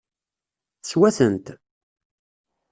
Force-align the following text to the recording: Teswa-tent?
Teswa-tent? 0.81 1.47